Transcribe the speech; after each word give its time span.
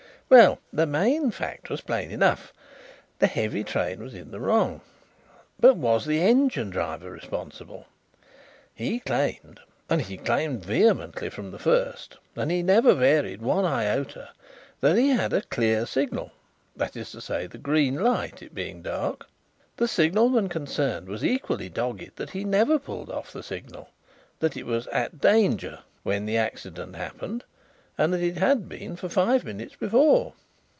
"Well, 0.31 0.59
the 0.71 0.85
main 0.87 1.29
fact 1.31 1.69
was 1.69 1.81
plain 1.81 2.09
enough. 2.09 2.53
The 3.19 3.27
heavy 3.27 3.65
train 3.65 4.01
was 4.01 4.13
in 4.13 4.31
the 4.31 4.39
wrong. 4.39 4.79
But 5.59 5.75
was 5.75 6.05
the 6.05 6.21
engine 6.21 6.69
driver 6.69 7.11
responsible? 7.11 7.85
He 8.73 9.01
claimed, 9.01 9.59
and 9.89 10.01
he 10.03 10.15
claimed 10.15 10.63
vehemently 10.65 11.29
from 11.29 11.51
the 11.51 11.59
first, 11.59 12.15
and 12.33 12.49
he 12.49 12.63
never 12.63 12.93
varied 12.93 13.41
one 13.41 13.65
iota, 13.65 14.29
that 14.79 14.95
he 14.95 15.09
had 15.09 15.33
a 15.33 15.41
'clear' 15.41 15.85
signal 15.85 16.31
that 16.77 16.95
is 16.95 17.11
to 17.11 17.19
say, 17.19 17.45
the 17.45 17.57
green 17.57 17.95
light, 17.97 18.41
it 18.41 18.55
being 18.55 18.81
dark. 18.81 19.27
The 19.75 19.85
signalman 19.89 20.47
concerned 20.47 21.09
was 21.09 21.25
equally 21.25 21.67
dogged 21.67 22.15
that 22.15 22.29
he 22.29 22.45
never 22.45 22.79
pulled 22.79 23.09
off 23.11 23.33
the 23.33 23.43
signal 23.43 23.89
that 24.39 24.55
it 24.55 24.65
was 24.65 24.87
at 24.93 25.19
'danger' 25.19 25.79
when 26.03 26.25
the 26.25 26.37
accident 26.37 26.95
happened 26.95 27.43
and 27.97 28.13
that 28.13 28.21
it 28.23 28.37
had 28.37 28.67
been 28.67 28.95
for 28.95 29.07
five 29.07 29.43
minutes 29.43 29.75
before. 29.75 30.33